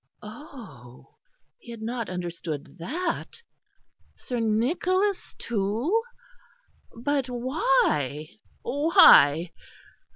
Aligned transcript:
Oh! 0.23 1.17
he 1.59 1.69
had 1.69 1.83
not 1.83 2.09
understood 2.09 2.79
that. 2.79 3.43
Sir 4.15 4.39
Nicholas 4.39 5.35
too? 5.37 6.01
But 7.03 7.29
why, 7.29 8.29
why? 8.63 9.51